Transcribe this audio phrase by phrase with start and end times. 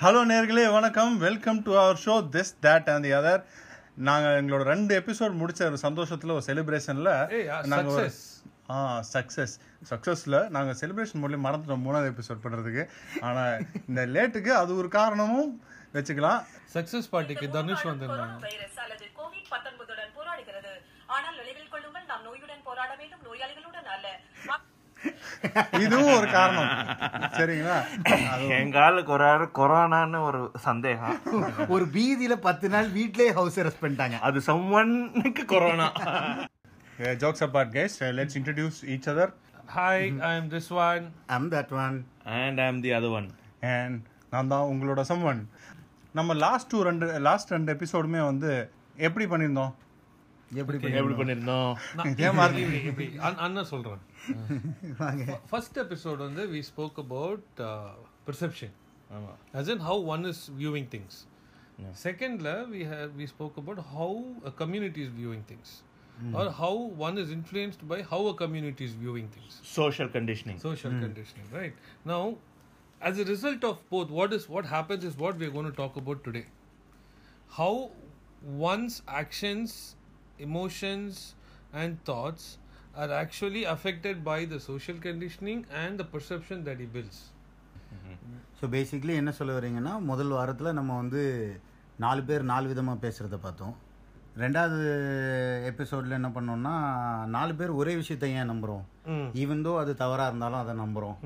[0.00, 1.12] Hello நேர்களே வணக்கம்.
[1.24, 3.42] Welcome to our show this that and the other
[4.08, 7.10] நாங்கள் எங்களோட ரெண்டு எபிசோட் முடிச்ச ஒரு சந்தோஷத்தில் ஒரு செலிப்ரேஷனில்
[7.72, 8.18] நாங்கள் ஒரு success.
[8.74, 8.76] ஆ
[9.14, 9.54] சக்ஸஸ்
[9.90, 12.84] சக்ஸஸில் நாங்கள் செலிப்ரேஷன் மூலியம் மறந்துட்டோம் மூணாவது எபிசோட் பண்ணுறதுக்கு
[13.28, 15.50] ஆனால் இந்த லேட்டுக்கு அது ஒரு காரணமும்
[15.96, 16.40] வச்சுக்கலாம்.
[16.76, 18.36] சக்சஸ் பார்ட்டிக்கு தனுஷ் வந்திருந்தாங்க.
[18.36, 20.74] கொரோனா வைரஸ் அல்லது கோவிட் 19 உடன் போராடுகிறது.
[21.16, 24.08] ஆனால் நினைவில் கொள்ளுங்கள் நாம் நோயுடன் போராட வேண்டும் நோயாளிகளுடன் அல்ல.
[25.84, 26.70] இதுவும் ஒரு காரணம்.
[27.38, 27.76] சரிங்களா?
[28.58, 31.16] எங்க ஆளுக்கு ஒரு ஆளு கொரோனான்னு ஒரு சந்தேகம்.
[31.74, 34.18] ஒரு பீதியில பத்து நாள் வீட்லயே ஹவுஸ் அரெஸ்ட் பண்ணிட்டாங்க.
[34.28, 35.88] அது சம்மனுக்கு corona.
[37.22, 39.32] Jokes apart guys let's introduce each other
[39.76, 41.96] hi I am this one I'm that one
[42.40, 43.28] and I am the other one
[43.76, 44.00] and
[44.34, 45.42] நான் தான் உங்களோட சம்மன்
[46.18, 48.52] நம்ம லாஸ்ட் டூ ரெண்டு லாஸ்ட் ரெண்டு எபிசோடுமே வந்து
[49.06, 49.72] எப்படி பண்ணியிருந்தோம்?
[50.60, 51.70] எப்படி எப்படி பண்ணிருந்தோம்
[53.44, 54.02] அண்ணன் சொல்றேன்
[55.00, 57.62] வாங்க ஃபர்ஸ்ட் எபிசோட் வந்து வி ஸ்போக் அபவுட்
[58.28, 58.74] பெர்செப்ஷன்
[59.16, 61.16] ஆமா as in how one is viewing things
[62.04, 64.12] secondல we have we spoke about how
[64.50, 65.68] a community is viewing things
[66.38, 66.72] or how
[67.06, 71.76] one is influenced by how a community is viewing things social conditioning social conditioning right
[72.12, 72.22] now
[73.00, 75.96] as a result of both what is what happens is what we're going to talk
[76.02, 76.46] about today
[77.58, 77.72] how
[78.66, 79.70] one's actions
[80.46, 81.34] emotions
[81.80, 82.44] and thoughts
[83.02, 87.18] are actually affected by the social conditioning and the perception that he builds.
[88.58, 91.22] So basically என்ன சொல்ல வரீங்கன்னா முதல் வாரத்தில் நம்ம வந்து
[92.04, 93.74] நாலு பேர் நாலு விதமாக பேசுகிறத பார்த்தோம்.
[94.42, 94.80] ரெண்டாவது
[95.70, 96.72] எபிசோடில் என்ன பண்ணோம்னா
[97.36, 98.84] நாலு பேர் ஒரே விஷயத்தை ஏன் நம்புகிறோம்
[99.42, 101.16] ஈவன் தோ அது தவறாக இருந்தாலும் அதை நம்புகிறோம்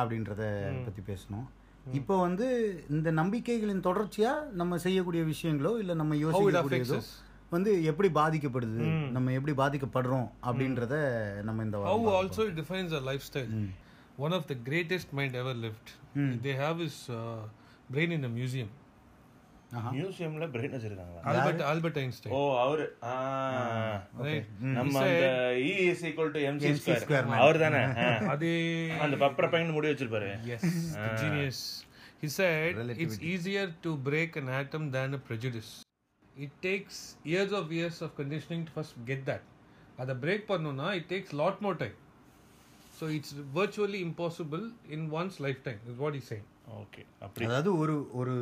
[0.00, 0.42] அப்படின்றத
[0.86, 1.46] பற்றி பேசணும்.
[1.98, 2.46] இப்போ வந்து
[2.96, 6.98] இந்த நம்பிக்கைகளின் தொடர்ச்சியாக நம்ம செய்யக்கூடிய விஷயங்களோ இல்லை நம்ம யோசிக்கக்கூடியதோ.
[7.52, 10.96] வந்து எப்படி பாதிக்கப்படுது நம்ம எப்படி பாதிக்கப்படுறோம் அப்படின்றத
[11.48, 11.78] நம்ம இந்த
[12.22, 13.52] also it defines a lifestyle.
[14.24, 15.88] One of the greatest mind ever lived.
[16.44, 17.40] They have his uh,
[17.94, 18.70] brain in a museum.
[19.96, 22.30] மியூசியம்ல பிரெயின் வச்சிருக்காங்களா Albert Albert Einstein.
[22.36, 22.86] ஓ அவரு.
[24.76, 25.26] நம்ம அந்த
[25.64, 26.70] E is equal to M C
[27.02, 27.28] square.
[27.42, 27.82] அவர் தானே.
[28.34, 28.52] Ade,
[29.06, 30.64] அந்த பப்பர பையன் முடி வச்சிருப்பாரு yes,
[31.02, 31.60] the genius.
[32.22, 35.72] He said it's easier to break an atom than a prejudice.
[36.38, 39.42] It takes years of years of conditioning to first get that.
[39.96, 41.96] அதை break பண்ணணும்னா it takes lot more time.
[42.98, 46.46] So it's virtually impossible in one's lifetime, is what he's saying.
[46.78, 48.34] Okay அப்படி அதாவது ஒரு ஒரு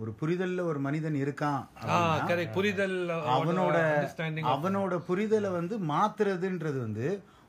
[0.00, 1.62] ஒரு புரிதல்ல ஒரு மனிதன் இருக்கான்
[1.94, 2.52] Ah, correct.
[2.58, 2.96] புரிதல்
[3.36, 3.76] அவனோட
[4.54, 7.06] அவனோட புரிதலை வந்து மாத்துறதுன்றது வந்து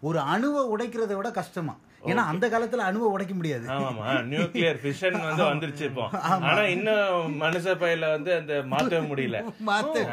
[0.09, 1.75] ஒரு அணுவை உடைக்கிறத விட கஷ்டமா
[2.11, 6.06] ஏன்னா அந்த காலத்துல அணுவை உடைக்க முடியாது ஆமாமா நியூக்ளியர் ஃபிஷன் வந்து வந்துருச்சு இப்போ
[6.50, 9.39] ஆனா இன்னும் மனுஷ பையில வந்து அந்த மாத்தவே முடியல
[9.69, 10.03] மாத்த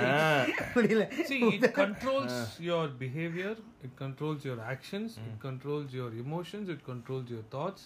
[0.77, 2.37] முடியல See, it controls
[2.69, 3.53] your behavior,
[3.87, 7.83] it controls your actions, it controls your emotions, it controls your thoughts.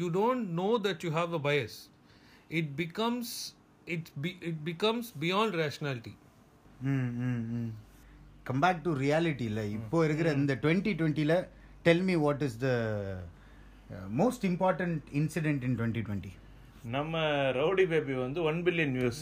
[0.00, 1.76] You don't know that you have a bias.
[2.50, 3.28] It becomes
[3.86, 6.14] it be, it becomes beyond rationality.
[8.46, 11.34] Come back to reality இல்ல இப்போ இருக்கிற இந்த twenty டுவெண்ட்டில
[11.86, 12.70] tell me what is the
[14.20, 16.32] most important incident in twenty twenty
[16.94, 17.16] நம்ம
[17.56, 19.20] rowdy baby வந்து one billion views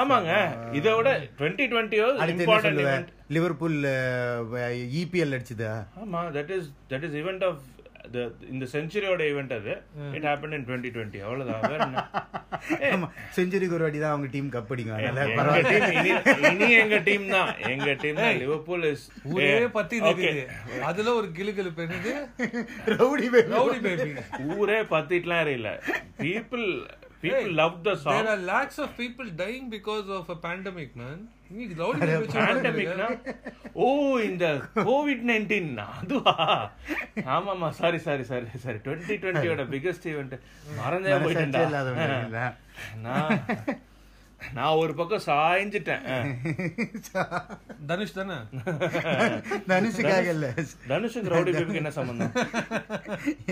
[0.00, 0.30] ஆமாங்க.
[0.78, 3.76] இதை விட twenty டுவெண்ட்டியோ இம்பார்ட்டன்ட் லிவர்பூல்
[5.00, 5.72] இபிஎல் அடிச்சுதா?
[6.02, 7.60] ஆமா that is that is event of
[8.50, 9.72] இந்த செஞ்சுரியோட ஈவெண்ட் அது.
[10.16, 11.20] It happen in twenty twenty
[12.90, 13.08] ஆமா.
[13.36, 14.90] செஞ்சுரிக்கு ஒரு வாட்டி தான் அவங்க டீம் கப் டீம்
[16.50, 17.50] இனி எங்க டீம் தான்.
[17.72, 18.38] எங்க டீம் தான்.
[18.42, 19.98] லிவர்பூல் இஸ் ஊரே பத்தி
[20.90, 22.12] அதுல ஒரு கிளுகிழு பெண்ணுது
[22.94, 24.10] ரவுடி பேபி ரவுடி பேபி
[24.56, 25.72] ஊரே பத்திட்டுலாம் எறியல
[26.22, 26.66] people
[27.22, 31.18] people love the There song are lakhs of people dying because of a pandemic, man.
[31.18, 31.35] நீ
[33.84, 33.86] ஓ
[34.28, 34.44] இந்த
[34.88, 36.34] கோவிட் நைன்டீன் அதுவா
[37.36, 40.36] ஆமாமா sorry sorry sorry sorry twenty டுவெண்ட்டியோட biggest event
[40.78, 42.46] மறந்தே போயிட்டேன்டா.
[43.06, 43.44] நான்
[44.56, 46.02] நான் ஒரு பக்கம் சாய்ஞ்சிட்டேன்.
[47.90, 48.36] தனுஷ் தானே?
[49.70, 50.48] தனுஷுக்காக இல்ல.
[50.90, 52.34] தனுஷுக்கு ரவுடி பேபிக்கு என்ன சம்பந்தம்?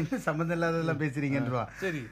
[0.00, 1.64] என்ன சம்மந்தம் இல்லாததெல்லாம் பேசுறீங்கன்றவா?
[1.84, 2.02] சரி.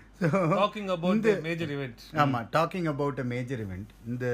[0.60, 4.26] Talking about the major event ஆமா டாக்கிங் அபவுட் மேஜர் இவெண்ட் இந்த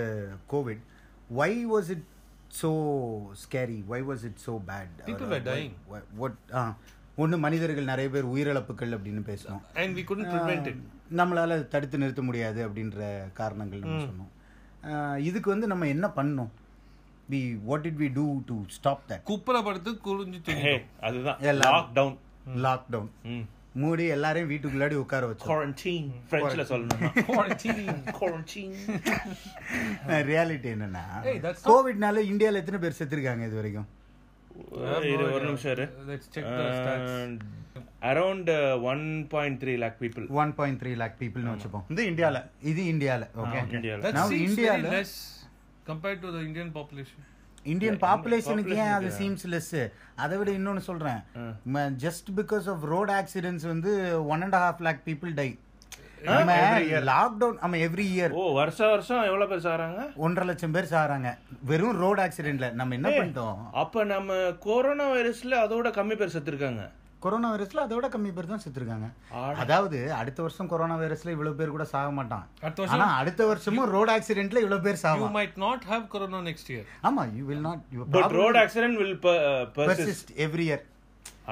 [0.54, 0.84] covid
[1.30, 2.04] why was it
[2.62, 2.70] so
[3.42, 5.72] scary why was it so bad People were dying.
[6.18, 6.36] ஒட்
[7.16, 10.76] ஒன்று மனிதர்கள் நிறைய பேர் உயிரிழப்புகள் அப்படின்னு பேசணும் and we couldn't prevent it.
[11.16, 14.32] நம்மளால தடுத்து நிறுத்த முடியாது அப்படின்ற காரணங்கள் நம்ம சொன்னோம்.
[14.82, 16.50] ஆஹ் இதுக்கு வந்து நம்ம என்ன பண்ணோம்?
[17.30, 21.40] We what did we do to stop that குப்புற படுத்து தூங்கி அதுதான்.
[21.40, 22.18] லாக் டவுன்
[22.56, 23.10] லாக்டவுன்
[23.78, 25.46] மூடி எல்லாரையும் வீட்டுக்குள்ளாடி உட்கார வச்சோம்.
[25.46, 28.72] குவாரண்டைன் பிரெஞ்சில் சொல்லணும்னா குவாரண்டைன்
[30.28, 31.04] ரியாலிட்டி என்னன்னா
[31.64, 33.88] கோவிட்னால இந்தியால எத்தனை பேர் செத்துருக்காங்க இது வரைக்கும்?
[34.70, 35.84] ஒரு நிமிஷம் இரு.
[36.08, 37.38] Let's check the stats.
[38.02, 41.84] Around one point three lakh people one point three lakh பீப்புள்னு வச்சுப்போம்.
[41.88, 42.38] வந்து இந்தியால.
[42.62, 43.26] இது இந்தியால.
[43.36, 45.04] ஓகே இந்தியாவில் That Now seems India-ல-
[45.86, 47.27] very
[47.74, 49.78] இந்தியன் பாப்புலேஷனுக்கு ஏன் அது சீம்ஸ் லெஸ்
[50.24, 51.20] அதை விட இன்னொன்னு சொல்றேன்.
[52.04, 53.92] Just because of road accidents வந்து
[54.34, 55.48] one and half lakh people die
[56.26, 56.54] நம்ம
[57.08, 60.00] லாக்டவுன் ஆமா எவ்ரி இயர் ஓ வருஷம் வருஷம் எவ்வளவு பேர் சாகிறாங்க?
[60.24, 61.30] ஒன்றரை லட்சம் பேர் சாகுறாங்க.
[61.70, 63.58] வெறும் ரோட் ஆக்சிடென்ட்ல நம்ம என்ன பண்ணிட்டோம்?
[63.82, 66.84] அப்ப நம்ம கொரோனா வைரஸ்ல அதோட கம்மி பேர் செத்துருக்காங்க.
[67.24, 69.06] கொரோனா வைரஸ்ல அதோட கம்மி பேர் தான் செத்துருக்காங்க.
[69.62, 72.44] அதாவது அடுத்த வருஷம் கொரோனா வைரஸ்ல இவ்வளவு பேர் கூட சாக மாட்டான்.
[72.64, 75.34] அடுத்த வருஷம் ஆனா அடுத்த வருஷமும் ரோட் ஆக்சிடென்ட்ல இவ்வளவு பேர் You சாவான்.
[75.38, 76.84] might not have corona next year.
[77.10, 79.18] ஆமா you will not you but road accident will
[79.78, 80.84] persist every year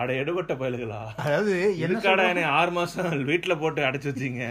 [0.01, 1.01] அட எடுபட்ட பயலுகளா?
[1.27, 4.43] அதாவது என்ன இதுக்காடா என்னை ஆறு மாசம் வீட்டுல போட்டு அடைச்சு வச்சீங்க.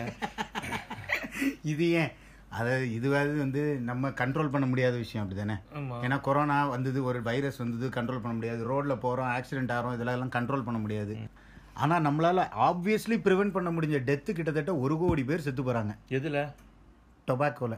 [1.73, 2.11] இது ஏன்?
[2.57, 5.55] அதாவது இதுவாது வந்து நம்ம கண்ட்ரோல் பண்ண முடியாத விஷயம் அப்படிதானே?
[5.77, 5.95] ஆமா.
[6.01, 8.61] ஏன்னா கொரோனா வந்தது ஒரு வைரஸ் வந்தது கண்ட்ரோல் பண்ண முடியாது.
[8.69, 11.15] ரோட்ல போறோம் ஆக்சிடென்ட் ஆகிறோம் இதெல்லாம் கண்ட்ரோல் பண்ண முடியாது.
[11.73, 15.93] ஆனா நம்மளால ஆப்வியஸ்லி ப்ரிவென்ட் பண்ண முடிஞ்ச டெத்து கிட்டத்தட்ட ஒரு கோடி பேர் செத்து போறாங்க.
[16.09, 16.39] எதுல?
[17.27, 17.75] டொபாக்கோல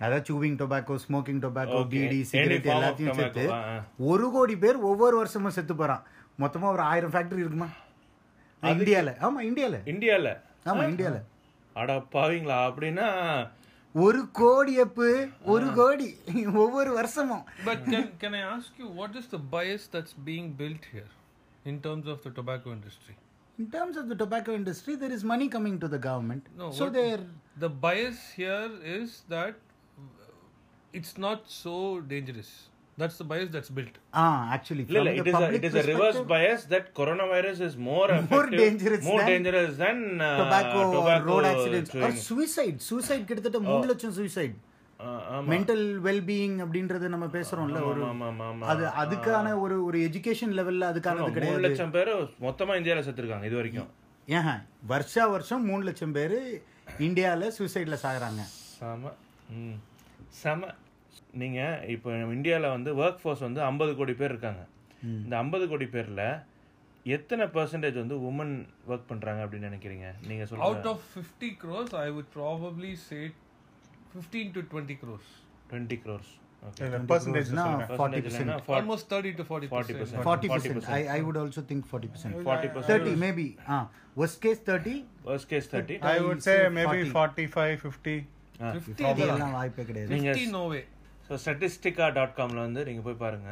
[0.00, 1.78] அதாவது chewing tobacco smoking tobacco.
[1.88, 3.44] Beedi cigarette எல்லாத்தையும் சேர்த்து.
[4.10, 6.02] ஒரு கோடி பேர் ஒவ்வொரு வருஷமும் செத்து போறான்.
[6.40, 7.68] மொத்தமா ஒரு ஆயிரம் ஃபேக்டரி இருக்குமா?
[8.62, 9.10] இந்தியால.
[9.26, 9.76] ஆமா இந்தியால.
[9.92, 10.28] இந்தியால?
[10.64, 11.18] ஆமா இந்தியால.
[11.76, 12.58] அட பாவீங்களா?
[12.68, 13.08] அப்படின்னா
[13.92, 16.08] ஒரு கோடி அப்பு ஒரு கோடி
[16.54, 20.84] ஒவ்வொரு வருஷமும் But can, can I ask you, what is the bias that's being built
[20.92, 21.10] here
[21.64, 23.16] in terms of the tobacco industry?
[23.58, 26.44] In terms of the tobacco industry, there is money coming to the government.
[26.56, 27.24] No, so what- they're
[27.58, 28.68] The bias here
[28.98, 29.56] is that
[30.92, 32.50] it's not so dangerous.
[32.98, 33.96] That's the bias that's built.
[34.14, 34.22] ah
[34.54, 36.62] actually இல்ல from இல்ல the it is a, public it is a reverse perspective, bias
[36.72, 41.28] that coronavirus is more More effective, dangerous more than dangerous than uh, tobacco, or tobacco
[41.30, 42.18] road accidents or chewing.
[42.28, 42.78] suicide.
[42.88, 44.56] Suicide கிட்டத்தட்ட மூணு லட்சம் suicide.
[45.00, 45.42] ஆ, ஆமா.
[45.50, 48.00] Mental wellbeing அப்படின்றது நம்ம பேசுறோம்ல ஒரு.
[48.72, 52.10] அது அதுக்கான ஒரு ஒரு எஜுகேஷன் லெவல்ல அதுக்கானது கிடையாது லட்சம் பேர்
[52.46, 53.88] மொத்தமா இந்தியால செத்துருக்காங்க இது வரைக்கும்
[54.28, 54.50] ஏன்
[54.86, 56.36] வருஷா வருஷம் மூணு லட்சம் பேர்
[57.06, 58.42] இந்தியால சூசைட்ல சாகுறாங்க
[58.72, 59.12] செம
[60.42, 60.72] செம
[61.32, 64.62] நீங்க இப்போ இந்தியால வந்து ஒர்க் ஃபோர்ஸ் வந்து ஐம்பது கோடி பேர் இருக்காங்க.
[65.02, 66.22] இந்த ஐம்பது கோடி பேர்ல
[67.06, 68.54] எத்தனை பர்சன்டேஜ் வந்து உமன்
[68.88, 70.06] ஒர்க் பண்றாங்க அப்படின்னு நினைக்கிறீங்க?
[70.26, 73.22] நீங்க Out சொல்லுங்க of 50 crores, I would probably say
[74.14, 75.28] 15 to 20 crores.
[75.70, 76.30] Twenty crores
[76.62, 77.50] okay percentage
[77.98, 79.98] forty percent Almost 30 to 40 40%.
[80.02, 80.22] percent.
[80.26, 81.56] Forty percent I would would
[82.90, 83.46] say maybe
[87.16, 88.16] 45 50
[88.60, 90.10] 50 எல்லாம் வாய்ப்பே கிடையாது.
[91.30, 91.44] நீங்க 50 no way.
[91.44, 93.50] So Statista dot காமில் வந்து நீங்கள் போய் பாருங்க.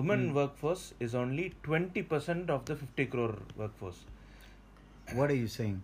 [0.00, 4.00] Woman work force is only twenty percent of the fifty crore work force
[5.16, 5.78] what are you saying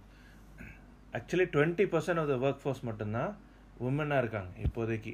[1.15, 3.31] actually twenty percent of the work force மட்டும்தான்
[3.81, 5.13] உமனாக இருக்காங்க இப்போதைக்கு.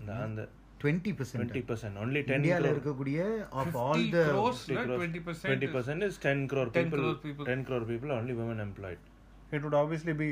[0.00, 0.42] இந்த அந்த
[0.82, 3.20] twenty percent twenty percent only ten இந்தியால இருக்கக்கூடிய
[3.62, 5.46] ஆஃப் ஆல் 50 த crores, no, 20 percent.
[5.46, 7.46] Twenty percent is ten crore 10 people crore people.
[7.50, 9.04] Ten crore people only woman employed
[9.52, 10.28] it would obviously be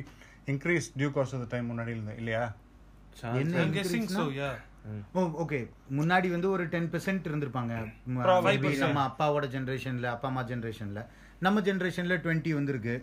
[0.55, 2.45] increase due course of the time முன்னாடி இருந்து இல்லையா?
[3.43, 3.61] என்ன
[5.43, 5.59] okay
[5.99, 7.75] முன்னாடி வந்து ஒரு டென் பெர்சென்ட் இருந்திருப்பாங்க.
[8.85, 11.03] நம்ம அப்பாவோட ஜெனரேஷன்ல அப்பா அம்மா ஜெனரேஷன்ல
[11.47, 12.97] நம்ம ஜெனரேஷன்ல டுவெண்ட்டி வந்திருக்கு.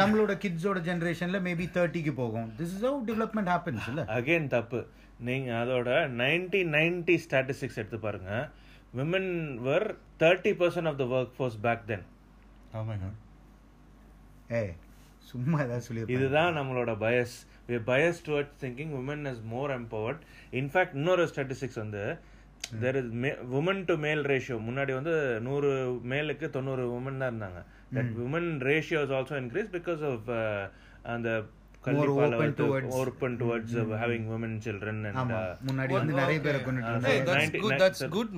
[0.00, 2.48] நம்மளோட கிட்ஸோட ஜெனரேஷன்ல மேபி தேர்ட்டிக்கு போகும்.
[2.58, 4.02] This is how development happens இல்ல?
[4.16, 4.80] அகைன் தப்பு.
[5.28, 5.90] நீங்க அதோட
[6.22, 8.32] நைன்டீன் நைன்டி ஸ்டாட்டிஸ்டிக்ஸ் எடுத்து பாருங்க.
[8.98, 9.30] Women
[9.66, 9.86] were
[10.22, 12.04] thirty percent of the work force back then
[12.78, 13.08] ஆமாங்க
[14.52, 14.62] ஏ
[15.30, 17.34] சும்மா ஏதாவது சொல்லி இதுதான் நம்மளோட bias
[17.68, 20.20] bias towards thinking woman is more empowered
[20.52, 22.18] in fact இன்னொரு ஸ்டாட்டிஸ்டிக்ஸ் வந்து
[22.80, 23.10] there is
[23.52, 27.60] woman to male ratio முன்னாடி வந்து நூறு மேலுக்கு தொண்ணூறு உமன் தான் இருந்தாங்க.
[27.94, 30.28] That woman ratio is also increase because of
[31.02, 31.44] அந்த
[31.88, 35.38] open towards- open towards having woman children ஆமா.
[35.40, 37.24] அண்ட் முன்னாடி வந்து நிறைய பேரை கொண்டுட்டு Hey, இருந்தாங்க.
[37.24, 37.72] That's 90 good.
[37.72, 38.08] ni- That's sir.
[38.08, 38.30] good,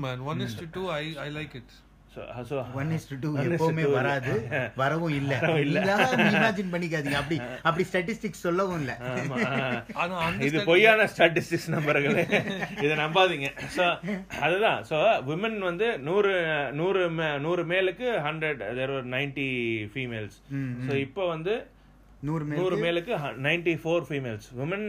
[2.77, 3.17] one is to
[3.49, 3.83] எப்பவுமே.
[3.93, 4.33] வராது.
[4.81, 5.33] வரவும் இல்ல.
[6.31, 7.19] இமேஜின் பண்ணிக்காதீங்க.
[7.21, 7.37] அப்படி
[7.69, 8.93] அப்படி ஸ்டாட்டிஸ்டிக்ஸ் சொல்லவும் இல்ல.
[10.41, 12.25] இது பொய்யான ஸ்டாட்டிஸ்டிக்ஸ் நம்பர்களே.
[12.85, 13.51] இதை நம்பாதீங்க.
[13.77, 13.87] ஸோ
[14.41, 14.81] அதுதான்.
[14.91, 14.99] ஸோ
[15.29, 16.33] விமன் வந்து நூறு
[16.81, 19.49] நூறு மே- நூறு மேலுக்கு ஹண்ட்ரட் தேர் ஒரு நைன்டி
[19.95, 20.39] ஃபீமேல்ஸ்
[20.87, 21.55] ஸோ இப்போ வந்து
[22.23, 23.13] நூறு நூறு மேல் மேலுக்கு
[23.45, 24.87] ninety four females women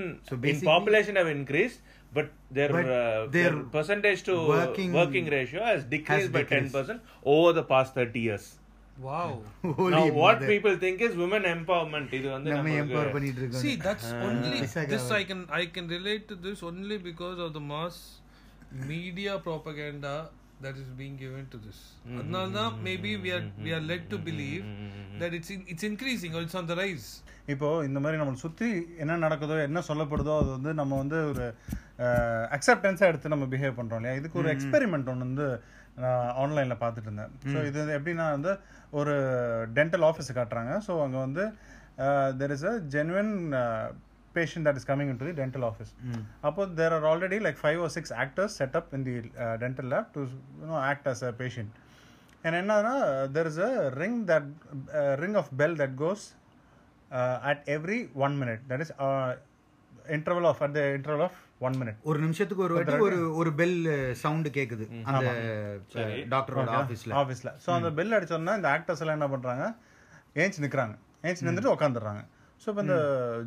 [0.70, 1.76] population have increase
[2.12, 2.88] but their But
[3.36, 6.76] their their percentage to working- working ratio has decrease by ten decreased.
[6.78, 7.04] Percent
[7.34, 8.50] over the past thirty years
[9.02, 9.30] Wow.
[9.94, 12.10] Now, what people think is women empowerment.
[12.18, 14.52] இது வந்து நம்ம empower பண்ணிட்டு இருக்கோம் See, that's only
[14.92, 15.06] this.
[15.12, 17.96] I can I can relate to this only because of the mass
[18.88, 20.14] media propaganda
[20.62, 21.80] that is being given to this.
[22.20, 24.66] அதனால தான் maybe we are we are led to believe
[25.20, 27.10] that it's in, it's increasing or it's on the rise.
[27.48, 31.46] இப்போ இந்த மாதிரி நம்மளை சுற்றி என்ன நடக்குதோ என்ன சொல்லப்படுதோ அது வந்து நம்ம வந்து ஒரு
[32.56, 35.48] அக்செப்டன்ஸாக எடுத்து நம்ம பிஹேவ் பண்ணுறோம் இல்லையா இதுக்கு ஒரு எக்ஸ்பெரிமெண்ட் ஒன்று வந்து
[36.04, 38.52] நான் ஆன்லைனில் பார்த்துட்டு இருந்தேன் ஸோ இது வந்து எப்படின்னா வந்து
[39.00, 39.16] ஒரு
[39.80, 41.46] டென்டல் ஆஃபீஸ் காட்டுறாங்க ஸோ அங்கே வந்து
[42.42, 43.34] there is a genuine
[44.36, 45.90] patient that is coming into the dental office.
[46.48, 49.88] அப்போ there are already like five or six actors set up in the uh, dental
[49.94, 50.22] lab to
[50.62, 51.72] you know act as a patient.
[52.46, 52.94] And என்னன்னா
[53.36, 54.46] there is a ring that
[55.00, 56.22] uh, ring of bell that goes
[57.12, 58.62] uh, at every one minute.
[58.72, 59.30] That is uh,
[60.18, 61.36] interval of at the interval of
[61.68, 61.98] one minute.
[62.02, 63.78] ஒரு நிமிஷத்துக்கு ஒரு வாட்டி ஒரு ஒரு bell
[64.16, 64.86] sound கேக்குது.
[65.04, 65.32] அந்த
[66.36, 69.66] டாக்டரோட ஆபீஸ்ல ஆஃபீஸில் ஸோ அந்த பெல் அடிச்சோன்னா இந்த ஆக்டர்ஸ் எல்லாம் என்ன பண்ணுறாங்க
[70.42, 72.22] ஏஞ்சி நிற்கிறாங்க ஏஞ்சி நின்றுட்டு உட்காந்துடுறாங்க
[72.64, 72.98] ஸோ இப்போ இந்த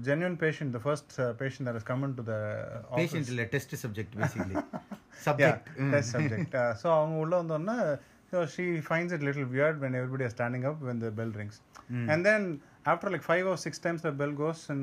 [0.02, 2.34] genuine patient the first patient that is coming to the
[2.96, 4.56] patient இல்ல test subject basically
[5.26, 6.54] subject test subject.
[6.54, 7.76] Uh, so அவங்க உள்ள வந்தோடனே
[8.54, 11.56] she finds it little weird when everybody is standing up when the bell rings.
[12.12, 12.42] and then
[12.92, 14.82] after like five or six times the bell goes and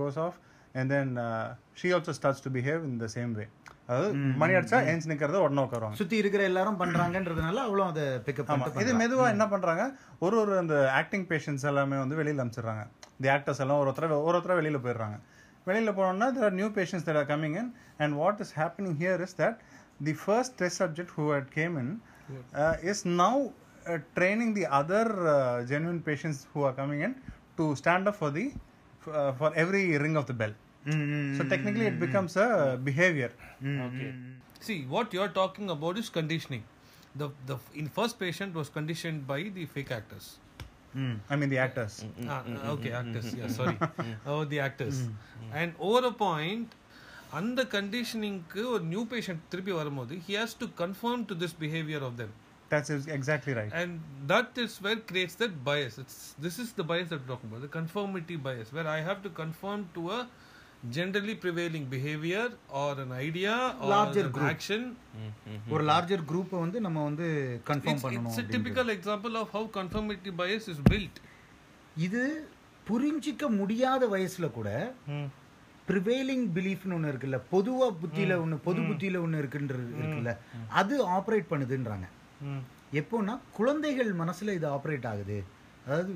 [0.00, 0.36] goes off
[0.78, 1.46] and then uh,
[1.80, 3.48] she also starts to behave in the same way
[3.88, 4.08] அதாவது
[4.40, 8.94] மணி அடிச்சா ஏஞ்சி நிக்கிறது உடனே உட்காருவாங்க சுத்தி இருக்கிற எல்லாரும் பண்றாங்கன்றதுனால அவ்வளவு அதை பிக்கப் ஆமா இது
[9.02, 9.84] மெதுவா என்ன பண்றாங்க
[10.26, 12.84] ஒரு ஒரு அந்த ஆக்டிங் பேஷன்ஸ் எல்லாமே வந்து வெளியில அனுப்பிச்சிடுறாங்க
[13.24, 15.18] தி ஆக்டர்ஸ் எல்லாம் ஒரு ஒருத்தர ஒரு ஒருத்தர வெளியில போயிடுறாங்க
[15.68, 17.68] வெளியில போனோம்னா there are new patients that are coming in
[18.02, 19.56] and what is happening here is that
[20.08, 21.88] the first test subject who had came in
[22.62, 25.04] uh, is now uh, training the other
[25.34, 27.14] uh, genuine patients who are coming in
[27.58, 28.46] to stand up for the
[29.18, 29.84] uh, for every
[30.85, 32.49] ring of the bell so technically it becomes a
[32.89, 33.31] behavior
[34.65, 36.63] See, what you're talking about is conditioning.
[37.21, 40.27] The the in first patient was conditioned by the fake actors.
[41.33, 41.93] i mean the actors
[42.33, 42.37] Ah,
[42.73, 43.27] okay, actors.
[43.39, 43.75] Yeah, sorry.
[44.33, 44.97] oh, the actors.
[45.61, 46.77] And over a point,
[47.39, 52.13] அந்த கண்டிஷனிங்க்கு ஒரு new patient திருப்பி வரும்போது he has to conform to this behavior of
[52.21, 52.31] them
[52.73, 53.91] that's exactly right and
[54.31, 57.63] that is where creates that bias it's this is the bias that we're talking about
[57.67, 60.19] the conformity bias where i have to conform to a
[60.90, 62.50] generally prevailing behavior
[62.80, 64.50] or an idea or Larger an group.
[64.54, 64.82] action.
[65.74, 67.26] ஒரு larger குரூப்பை வந்து நம்ம வந்து
[67.68, 71.16] confirm it's, பண்ணணும் a typical example of how conformity bias is built.
[72.06, 72.22] இது
[72.90, 74.70] புரிஞ்சிக்க முடியாத வயசுல கூட
[75.88, 80.32] ப்ரிவேலிங் பிலீஃப்னு ஒன்று இருக்குல்ல பொதுவா புத்தியில ஒன்று பொது புத்தியில ஒன்று இருக்குன்றது இருக்குல்ல.
[80.80, 82.06] அது ஆப்ரேட் பண்ணுதுன்றாங்க.
[83.00, 85.38] எப்போன்னா குழந்தைகள் மனசுல இது ஆப்ரேட் ஆகுது.
[85.84, 86.14] அதாவது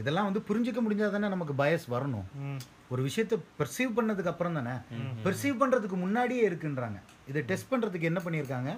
[0.00, 2.26] இதெல்லாம் வந்து புரிஞ்சிக்க முடிஞ்சா தானே நமக்கு பயஸ் வரணும்.
[2.90, 4.74] ஒரு விஷயத்தை பெர்சீவ் பண்ணதுக்கு அப்புறம் தானே?
[5.24, 6.98] பெர்சீவ் பண்றதுக்கு முன்னாடியே இருக்குன்றாங்க.
[7.30, 8.72] இதை டெஸ்ட் பண்றதுக்கு என்ன பண்ணியிருக்காங்க?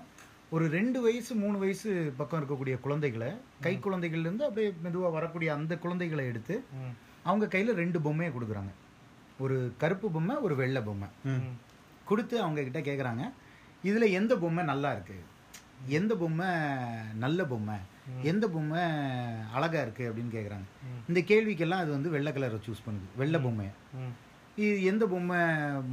[0.54, 3.30] ஒரு ரெண்டு வயசு மூணு வயசு பக்கம் இருக்கக்கூடிய குழந்தைகளை
[3.64, 6.54] கை குழந்தைகள்ல இருந்து அப்படியே மெதுவா வரக்கூடிய அந்த குழந்தைகளை எடுத்து
[7.28, 8.72] அவங்க கையில ரெண்டு பொம்மையை கொடுக்குறாங்க.
[9.44, 11.08] ஒரு கருப்பு பொம்மை ஒரு வெள்ளை பொம்மை.
[12.10, 13.24] கொடுத்து அவங்க கிட்ட கேக்குறாங்க
[13.88, 15.16] இதுல எந்த பொம்மை நல்லா இருக்கு?
[15.86, 16.46] எந்த பொம்மை
[17.18, 17.76] நல்ல பொம்மை?
[18.22, 18.80] எந்த பொம்மை
[19.52, 20.92] அழகா இருக்கு அப்படின்னு கேக்குறாங்க.
[21.08, 23.16] இந்த கேள்விக்கெல்லாம் அது வந்து வெள்ளை கலரை சூஸ் பண்ணுது.
[23.16, 23.74] வெள்ளை பொம்மையை
[24.56, 25.38] இது எந்த பொம்மை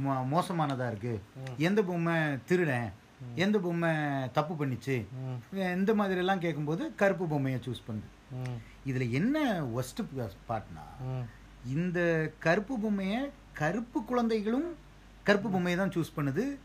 [0.04, 1.22] மோ- மோசமானதா இருக்கு?
[1.56, 2.14] எந்த பொம்மை
[2.44, 2.92] திருடன்?
[3.34, 3.94] எந்த பொம்மை
[4.32, 5.06] தப்பு பண்ணிச்சு?
[5.52, 8.38] இந்த மாதிரி எல்லாம் கேட்கும்போது கருப்பு பொம்மையை சூஸ் பண்ணுது.
[8.86, 11.24] இதுல என்ன ஒஸ்ட் பார்ட்னா
[11.66, 14.76] இந்த கருப்பு பொம்மையை கருப்பு குழந்தைகளும்
[15.22, 16.58] கருப்பு பொம்மையை தான் சூஸ் பண்ணுது.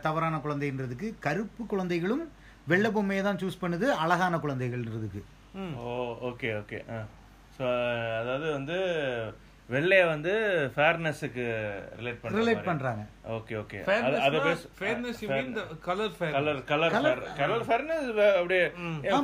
[0.00, 2.35] தவறான குழந்தைன்றதுக்கு கருப்பு குழந்தைகளும்
[2.72, 5.22] வெள்ளை பொம்மையை தான் சூஸ் பண்ணுது அழகான குழந்தைகள்ன்றதுக்கு.
[5.88, 5.96] ஓ
[6.30, 6.78] ஓகே ஓகே
[7.56, 7.66] ஸோ
[8.20, 8.78] அதாவது வந்து
[9.74, 10.32] வெள்ளைய வந்து
[10.74, 11.44] ஃபேர்னஸுக்கு
[12.00, 13.02] ரிலேட் பண்ற ரிலேட் பண்றாங்க.
[13.36, 14.36] ஓகே ஓகே அத
[15.22, 16.36] you mean the color fairness.
[16.36, 18.06] Colour colour colour fairness
[18.38, 18.62] அப்படியே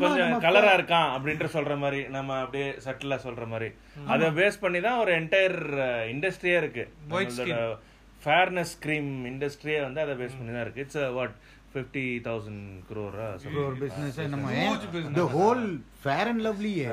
[0.02, 3.68] கொஞ்சம் கலரா இருக்கான் அப்படின்ற சொல்ற மாதிரி நம்ம அப்படியே சட்டிலா சொல்ற மாதிரி.
[4.14, 5.58] அத பேஸ் பண்ணி தான் ஒரு என்டையர்
[6.14, 6.86] இண்டஸ்ட்ரியே இருக்கு.
[8.26, 10.84] ஃபேர்னஸ் கிரீம் இண்டஸ்ட்ரியே வந்து அதை பேஸ் பண்ணி தான் இருக்கு.
[10.86, 11.36] இட்ஸ் வாட்
[11.72, 13.26] ஃபிஃப்டி தௌசண்ட் குரோரா
[13.62, 14.48] ஒரு பிசினஸ் நம்ம
[15.02, 15.62] இந்த ஹோல்
[16.02, 16.88] ஃபேர் அண்ட் லவ்லியே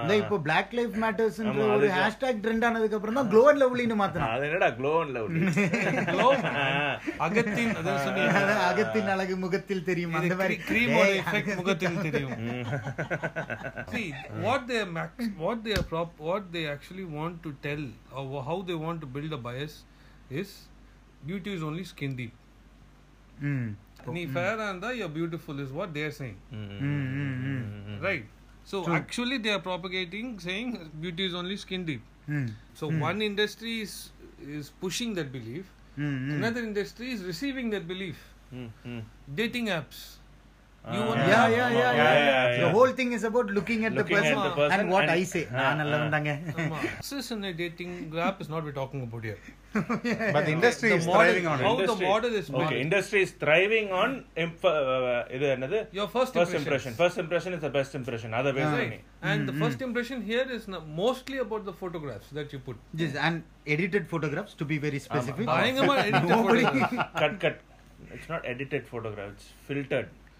[0.00, 4.34] இந்த இப்போ பிளாக் லைஃப் மேட்டர்ஸ்ன்ற ஒரு ஹேஷ்டேக் ட்ரெண்ட் ஆனதுக்கு அப்புறம் தான் க்ளோ அண்ட் லவ்லின்னு மாத்தினான்
[4.34, 5.30] அது என்னடா க்ளோ அண்ட் லவ்
[6.08, 6.30] Glow.
[7.26, 10.14] அகத்தின் அதான் சொன்னீங்க அதான் அகத்தின் அழகு முகத்தில் தெரியும்.
[10.18, 10.56] அந்த மாதிரி.
[10.68, 12.34] கிரீமோட ஏய், எஃபெக்ட் முகத்தில் தெரியும்.
[13.92, 14.04] see
[14.44, 17.82] what they are max, what they are prop what they actually want to tell
[18.14, 19.74] or how they want to build a bias
[20.34, 20.50] is
[21.22, 22.34] beauty is only skin deep.
[23.48, 23.70] ம்.
[24.16, 28.00] நீ ஃபேர் இருந்தா you're beautiful is what they are saying ம், ம், ம்.
[28.08, 28.26] right
[28.70, 30.68] so actually they are propagating saying
[31.04, 32.04] beauty is only skin deep
[32.38, 32.48] ம்.
[32.80, 33.94] so one industry is
[34.58, 35.64] is pushing that belief
[35.98, 36.30] ம், ம்.
[36.38, 38.20] another industry is receiving that belief
[39.40, 40.00] dating apps
[40.84, 42.16] you want Yeah, yeah, yeah, yeah.
[42.20, 45.04] Yeah, The whole thing is about looking at the at person the person and what
[45.04, 45.42] and- I say.
[45.52, 46.32] நான் நல்லவன் தாங்க.
[46.54, 47.92] Amma, Success in a dating
[48.26, 49.38] app is not we're talking about here.
[50.34, 52.74] but the industry The is model- thriving on how it the model is made.
[52.82, 54.14] Industry is thriving on
[55.36, 56.36] இது என்னது Your first.
[56.58, 60.46] Impression first impression is the best impression அத base பண்ணி And the first impression here
[60.58, 60.64] is
[61.02, 62.76] mostly about the photographs that you put.
[63.28, 65.46] And edited photographs to be very specific.
[65.54, 66.84] பயங்கரமா edited photographs.
[67.22, 67.60] Cut cut
[68.14, 69.50] it's not edited photograph it's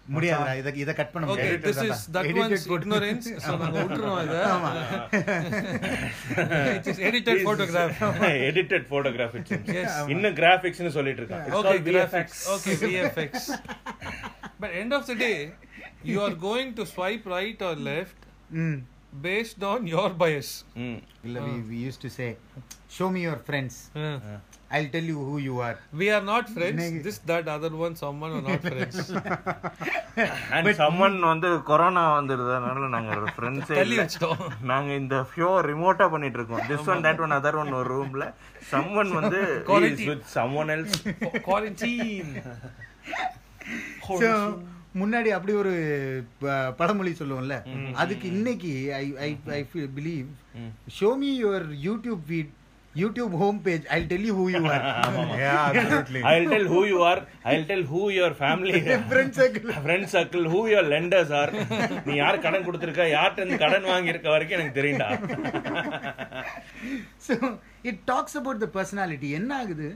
[0.09, 2.81] இத இத cut பண்ண முடியாது this is that Edited one's photo.
[2.81, 3.27] ignorance.
[3.37, 4.35] So நாங்க விட்டுறோம் இத.
[7.09, 9.35] Edited photograph.
[10.07, 12.37] இன்னும் கிராபிக்ஸ்னு சொல்லிட்டு இருக்கான் called graphics.
[12.55, 13.31] Okay, VFX.
[14.61, 15.53] But end of the day,
[16.03, 17.61] you are going to swipe right
[19.15, 19.63] ம்.
[19.63, 20.49] on your bias.
[20.85, 20.99] ம்.
[21.23, 22.29] இல்ல we we used to say
[22.89, 24.17] show me your friends Uh,
[24.71, 26.79] i'll tell you who you are we are not friends.
[26.81, 28.97] Neg- This, that, other one, someone are not friends.
[30.51, 34.41] And someone வந்து corona வந்துருதனால நாங்க ஃப்ரெண்ட்ஸே தள்ளி வச்சிட்டோம்.
[34.63, 38.25] நாங்க இந்த show ரிமோட்டா பண்ணிட்டு இருக்கோம் this one that one other one ஒரு ரூம்ல
[38.73, 39.41] சம்மன் வந்து
[39.71, 40.09] Quarantine.
[40.11, 40.99] With someone else
[41.49, 42.31] Quarantine.
[44.95, 45.73] முன்னாடி அப்படி ஒரு
[46.39, 47.55] ப- பழமொழி சொல்லுவோம்ல
[47.95, 49.61] அதுக்கு இன்னைக்கு I I I
[49.95, 50.27] believe
[50.99, 52.53] show me your YouTube feed
[52.95, 54.83] YouTube home page I tell you who you are.
[56.25, 57.17] I'll tell who you are.
[57.45, 58.79] I'll tell who your family
[59.11, 59.71] Friend circle.
[59.81, 61.51] friend circle, who your lenders are.
[62.05, 65.09] நீ யார் கடன் கொடுத்திருக்க யார்கிட்ட இருந்து கடன் வாங்கியிருக்க வரைக்கும் எனக்கு தெரியும்டா
[67.27, 67.35] so
[67.83, 69.89] it talks about the personality என்ன ஆகுது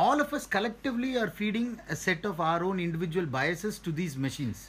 [0.00, 4.14] all of us collectively are feeding a set of our own individual biases to these
[4.24, 4.62] machines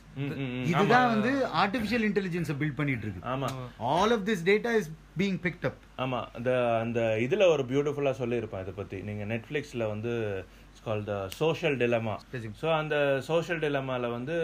[0.71, 3.49] இதுதான் வந்து ஆர்டிஃபிஷியல் இன்டெலிஜென்ஸை பில்ட் பண்ணிட்டு இருக்கு ஆமா.
[3.93, 6.19] All of this data is being picked up ஆமா.
[6.37, 6.51] அந்த
[6.83, 8.99] அந்த இதுல ஒரு பியூட்டிஃபுல்லா சொல்லியிருப்பேன் இதை பத்தி.
[9.09, 10.13] நீங்க நெட்ஃபிளிக்ஸ்ல வந்து
[10.85, 12.13] call the social dilemma
[12.61, 12.95] so அந்த
[13.27, 14.37] சோஷியல் டிலமால வந்து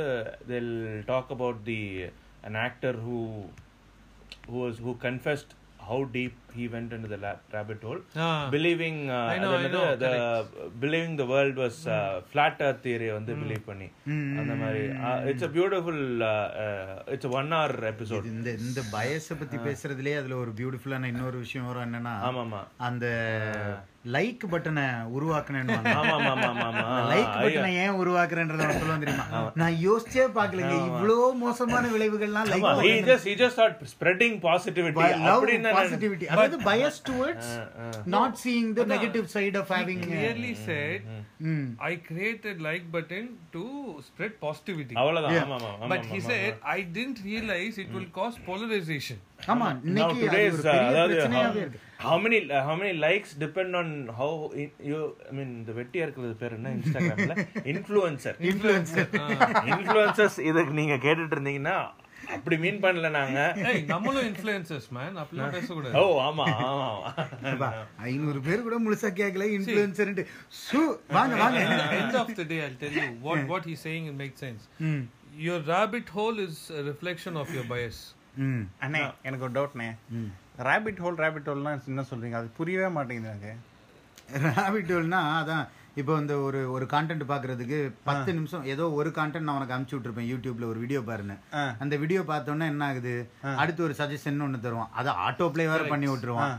[0.50, 0.74] they'll
[1.08, 1.82] talk about the
[2.44, 3.18] an actor who
[4.46, 5.50] who was who confessed
[5.90, 8.30] how deep he went into the la- rabbit hole Ah.
[8.52, 10.14] believing uh, I know, அது I know, என்னது, the
[10.84, 11.98] believing the world was uh,
[12.32, 13.88] flat earth theory வந்து believe பண்ணி
[14.42, 14.84] அந்த மாதிரி
[15.32, 16.00] it's a beautiful
[17.16, 21.86] it's one hour episode இந்த இந்த பயஸை பத்தி பேசுறதுலயே அதுல ஒரு பியூட்டிஃபுல்லான இன்னொரு விஷயம் வரும்
[21.88, 23.06] என்னன்னா ஆமாமா அந்த
[24.06, 24.84] லைக் பட்டனை
[25.94, 26.18] ஆமா
[27.10, 29.26] லைக் பட்டனை ஏன் உருவாக்குறேன்றத அவன் சொல்லுவான் தெரியுமா?
[29.62, 32.66] நான் யோசிச்சே பார்க்கலங்க இவ்ளோ மோசமான விளைவுகள்லாம் லைக்
[35.02, 35.26] positivity.
[35.26, 37.52] லவ் அப்படின்னு நான் பாசிட்டிவிட்டி அதாவது bias towards
[38.16, 41.02] not seeing the negative side of having Clearly said,
[41.90, 43.66] I created like button to
[44.08, 44.96] spread positivity.
[45.02, 45.38] அவ்வளவுதான்.
[45.44, 49.20] ஆமா ஆமா But he said, I didn't realize it will cause polarization.
[49.52, 51.86] ஆமா now இன்னைக்கு அது ஒரு பெரிய பிரச்சனையாவே இருக்கு.
[52.06, 53.88] How, many uh, how many likes depend on
[54.20, 54.30] how
[54.90, 56.74] you I mean இந்த வெட்டியா இருக்கிறது பேர் என்ன?
[56.78, 57.36] இன்ஸ்டாகிராம்ல
[57.74, 59.10] இன்ஃப்ளூயன்சர் இன்ஃப்ளூயன்சர்
[59.72, 61.78] இன்ஃப்ளூயன்சர்ஸ் இதுக்கு நீங்க கேட்டுட்டு இருந்தீங்கன்னா
[62.36, 63.38] அப்படி மீன் பண்ணல நாங்க.
[63.88, 65.12] நம்மளும் influencers, man.
[65.22, 65.94] அப்படிலாம் பேசக்கூடாது.
[66.02, 66.90] ஓ ஆமா ஆமா
[67.52, 67.70] ஆமா.
[68.08, 70.12] ஐநூறு பேர் கூட முழுசா கேட்கல இன்ஃப்ளூயன்சர்
[70.66, 70.82] சு
[71.16, 71.60] வாங்க வாங்க.
[71.60, 74.64] End, end of the day, I'll tell you what, what he's saying it makes sense.
[74.90, 75.04] ம்.
[75.48, 78.00] Your rabbit hole is a reflection of your bias.
[78.48, 78.64] ம்.
[78.82, 79.90] அண்ணே எனக்கு ஒரு டவுட்ண்ணே
[80.68, 82.38] ரேபிட் ஹோல் ரேபிட் ஹோல்னா என்ன சொல்றீங்க?
[82.42, 83.52] அது புரியவே மாட்டேங்குது எனக்கு.
[84.60, 85.66] ரேபிட் ஹோல்னா அதான்
[86.00, 87.78] இப்போ இந்த ஒரு ஒரு கான்டென்ட் பாக்குறதுக்கு
[88.10, 91.36] பத்து நிமிஷம் ஏதோ ஒரு கான்டென்ட் நான் உனக்கு அனுப்பிச்சு விட்டுருப்பேன் யூடியூப்ல ஒரு வீடியோ பாருன்னு.
[91.84, 93.14] அந்த வீடியோ பார்த்தோன்னே என்ன ஆகுது?
[93.62, 94.92] அடுத்து ஒரு சஜஷன் ஒன்று தருவான்.
[95.02, 96.54] அதை ஆட்டோ ப்ளே வேற பண்ணி விட்டுருவான்.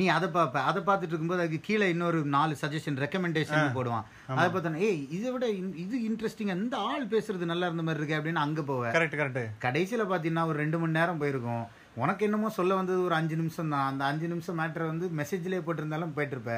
[0.00, 0.60] நீ அதை பார்ப்ப.
[0.68, 4.06] அதை பார்த்துட்டு இருக்கும்போது அதுக்கு கீழே இன்னொரு நாலு சஜஷன் ரெக்கமெண்டேஷன் போடுவான்.
[4.38, 5.46] அதை பார்த்தோன்னே ஏய் இதை விட
[5.84, 8.94] இது இன்ட்ரெஸ்டிங்கா இந்த ஆள் பேசுறது நல்லா இருந்த மாதிரி இருக்கு அப்படின்னு அங்க போவேன்.
[8.96, 11.64] கரெக்ட் கரெக்ட் கடைசியில பாத்தீங்கன்னா ஒரு ரெண்டு மணி நேரம் போயிருக்கும்.
[12.02, 13.84] உனக்கு என்னமோ சொல்ல வந்தது ஒரு அஞ்சு நிமிஷம் தான்.
[13.90, 16.54] அந்த அஞ்சு நிமிஷம் மேட்டரை வந்து மெசேஜ்லயே போட்டிருந்தாலும் போயிட்டு இருப்ப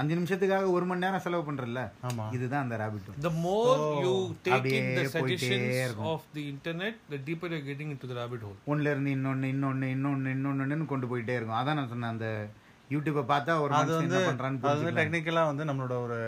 [0.00, 1.82] அஞ்சு நிமிஷத்துக்காக ஒரு மணி நேரம் செலவு பண்றல.
[2.36, 4.14] இதுதான் அந்த rabbit The more you
[4.48, 8.56] take in the suggestions of the internet, the deeper you're getting into the rabbit hole.
[8.72, 11.58] ஒண்ணுல இருந்து இன்னொன்னு இன்னொன்னு இன்னொன்னு இன்னொன்னு கொண்டு போயிட்டே இருக்கும்.
[11.60, 12.28] அதான் நான் சொன்னேன் அந்த
[12.94, 14.96] யூடியூப்பை பார்த்தா ஒரு மனுஷன் என்ன பண்றான்னு அது வந்து.
[15.00, 16.20] டெக்னிக்கலா வந்து நம்மளோட ஒரு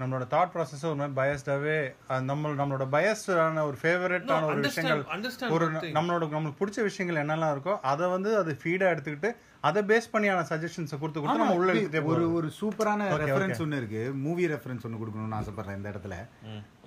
[0.00, 1.76] நம்மளோட தாட் ப்ராசஸ் ஒரு மாதிரி பயஸ்டாவே
[2.30, 5.02] நம்ம நம்மளோட பயஸ்டான ஒரு ஃபேவரட்டான ஒரு விஷயங்கள்
[5.56, 5.66] ஒரு.
[5.96, 9.30] நம்மளோட நம்மளுக்கு பிடிச்ச விஷயங்கள் என்னெல்லாம் இருக்கோ அதை வந்து அது ஃபீடா எடுத்துக்கிட்டு
[9.68, 11.72] அதை பேஸ் பண்ணியான சஜஷன்ஸை கொடுத்து கொடுத்து நம்ம உள்ள
[12.12, 14.02] ஒரு ஒரு சூப்பரான ரெஃபரன்ஸ் ஒன்னு இருக்கு.
[14.24, 16.16] மூவி ரெஃபரன்ஸ் ஒன்னு கொடுக்கணும்னு ஆசைப்படுறேன் இந்த இடத்துல.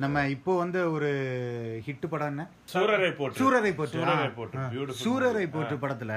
[0.03, 1.09] நம்ம இப்போ வந்து ஒரு
[1.87, 2.45] ஹிட் படம் என்ன?
[2.73, 3.71] சூரரை போட்டு சூரரை
[4.37, 6.13] போட்டு சூரரை போட்டு படத்துல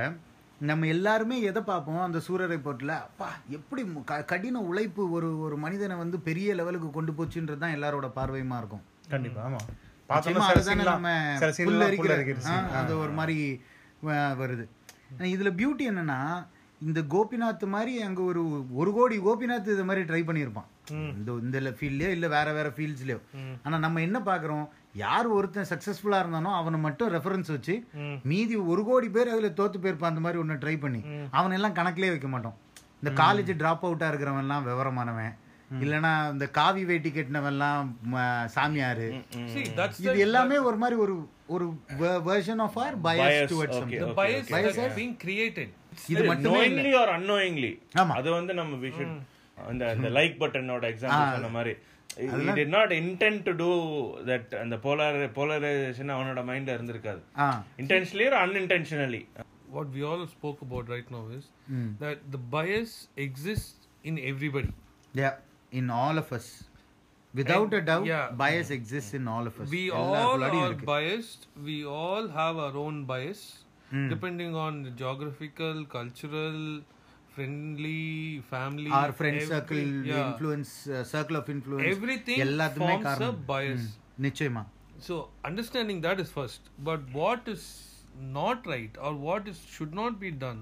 [0.63, 2.01] நம்ம எல்லாருமே எதை பார்ப்போம்?
[2.01, 7.13] அந்த சூரரை போட்டுல அப்பா எப்படி க- கடின உழைப்பு ஒரு ஒரு மனிதனை வந்து பெரிய லெவலுக்கு கொண்டு
[7.13, 8.85] போச்சுன்றது தான் எல்லாரோட பார்வையுமா இருக்கும்.
[9.09, 9.61] கண்டிப்பா ஆமா.
[10.51, 11.11] அதுதானே நம்ம.
[12.75, 13.39] அது ஒரு மாதிரி
[14.41, 14.65] வருது.
[15.31, 16.21] இதுல பியூட்டி என்னன்னா
[16.81, 18.43] இந்த கோபிநாத் மாதிரி அங்க ஒரு
[18.75, 20.69] ஒரு கோடி கோபிநாத் இது மாதிரி ட்ரை பண்ணியிருப்பான்.
[21.13, 23.19] இந்த இந்த ஃபீல்ட்லயோ இல்ல வேற வேற ஃபீல்ட்ஸ்லயோ
[23.63, 27.87] ஆனா நம்ம என்ன பாக்குறோம் யார் ஒருத்தன் சக்சஸ்ஃபுல்லா இருந்தானோ அவனை மட்டும் ரெஃபரன்ஸ் வச்சு
[28.23, 30.99] மீதி ஒரு கோடி பேர் அதுல தோத்து போயிருப்பான் அந்த மாதிரி ஒன்னு ட்ரை பண்ணி.
[31.31, 32.57] அவன் எல்லாம் கணக்கிலே வைக்க மாட்டோம்.
[33.03, 35.35] இந்த காலேஜ் டிராப் அவுட்டா இருக்கிறவன் எல்லாம் விவரமானவன்.
[35.81, 37.97] இல்லனா இந்த காவி வேட்டி கட்டினவெல்லாம்
[38.55, 39.23] சாமியாரு.
[39.99, 43.79] இது எல்லாமே ஒரு மாதிரி ஒரு ஒரு version of our bias towards
[44.47, 45.73] is- being created.
[46.09, 47.83] இது மட்டுமே or unknowingly.
[47.99, 48.09] ஆமா.
[48.09, 49.19] அது வந்து நம்ம should
[49.69, 51.75] அந்த அந்த லைக் பட்டனோட எக்ஸாம்பிள் சொன்ன மாதிரி.
[52.44, 53.72] he did not intend to do
[54.30, 57.48] that அந்த போலார் போலரைசேஷன் அவனோட மைண்ட்ல இருந்திருக்காது ஆ
[57.82, 59.22] intentionally or unintentionally
[59.76, 61.46] what we all spoke about right now is
[62.04, 62.92] that the bias
[63.26, 64.72] exists in everybody.
[65.22, 65.36] Yeah,
[65.80, 66.48] in all of us.
[67.34, 68.26] Without And- a doubt, yeah.
[68.42, 69.68] bias exists in all of us.
[69.76, 70.88] We எல்லா all bloody are இருக்கு.
[70.94, 71.42] biased.
[71.70, 73.42] We all have our own bias,
[74.14, 76.60] depending on the geographical, cultural,
[77.38, 78.00] friendly,
[78.52, 78.90] family.
[78.92, 80.32] Our friend every- circle, yeah.
[80.32, 81.88] influence, uh, circle of influence.
[81.96, 83.46] Everything எல்லாத்துக்குமே forms a காரணம்.
[83.46, 83.84] bias.
[83.84, 84.64] ம், நிச்சயமா
[85.08, 86.62] So understanding that is first.
[86.86, 87.64] But what is
[88.34, 90.62] not right or what is should not be done,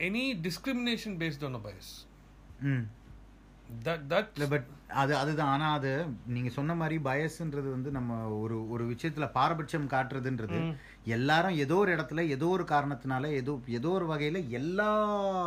[0.00, 1.88] any discrimination based on a bias.
[2.62, 2.99] ம் That that
[4.35, 5.47] இல்ல but அது அதுதான்.
[5.47, 5.91] ஆனா அது
[6.27, 10.59] நீங்க சொன்ன மாதிரி பயஸ்ன்றது வந்து நம்ம ஒரு ஒரு விஷயத்துல பாரபட்சம் காட்டுறதுன்றது
[11.05, 14.89] எல்லாரும் ஏதோ ஒரு இடத்துல ஏதோ ஒரு காரணத்தினால ஏதோ ஏதோ ஒரு வகையில எல்லா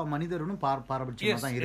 [0.04, 1.56] மனிதரும் பார பாரபட்சமா yes, தான்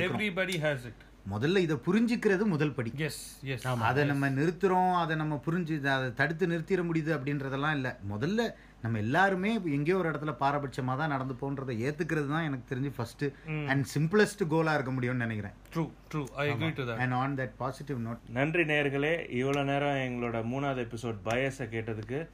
[0.86, 1.00] it.
[1.28, 2.90] முதல்ல இதை புரிஞ்சுக்கிறது முதல் படி.
[2.96, 3.64] Yes, yes.
[3.64, 7.98] அதை நம்ம நிறுத்துறோம் அதை நம்ம புரிஞ்சு அதை தடுத்து நிறுத்திட முடியுது அப்படின்றதெல்லாம் இல்ல.
[8.08, 13.24] முதல்ல நம்ம எல்லாருமே எங்கேயோ ஒரு இடத்துல பாரபட்சமா தான் நடந்து போன்றதை ஏத்துக்கிறது தான் எனக்கு தெரிஞ்சு ஃபர்ஸ்ட்
[13.46, 15.52] அண்ட் சிம்பிளஸ்ட் கோலா இருக்க முடியும்னு நினைக்கிறேன்.
[15.70, 16.26] True, true.
[16.36, 16.98] I agree to that.
[16.98, 19.14] And on that positive note நன்றி நேயர்களே.
[19.40, 22.28] இவ்வளோ நேரம் எங்களோட மூணாவது எபிசோட் பயஸை கேட்டதுக்கு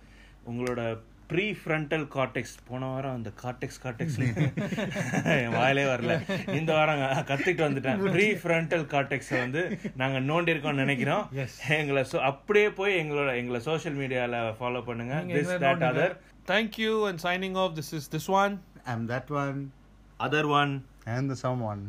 [0.46, 0.80] உங்களோட
[1.28, 2.54] ப்ரீ ஃப்ரண்டல் கார்டெக்ஸ்.
[2.68, 4.18] போன வாரம் அந்த கார்டெக்ஸ் கார்டெக்ஸ்
[5.24, 6.14] என் வாயிலே வரல.
[6.54, 8.10] இந்த வாரம் கத்துக்கிட்டு வந்துட்டேன்.
[8.10, 11.30] ப்ரீ ஃப்ரண்டல் கார்டெக்ஸை வந்து நாங்க நோண்டி இருக்கோம்னு நினைக்கிறோம்
[11.68, 15.14] எங்களை so- அப்படியே போய் எங்களோட எங்களை சோஷியல் மீடியால ஃபாலோ பண்ணுங்க.
[15.26, 16.16] This that other
[16.48, 17.76] Thank you and signing off.
[17.76, 18.60] This is this one.
[18.84, 19.72] I'm that one
[20.20, 21.82] other one And the someone.